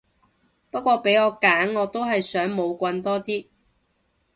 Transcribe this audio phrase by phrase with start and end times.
[0.71, 3.45] 不過俾我揀我都係想冇棍多啲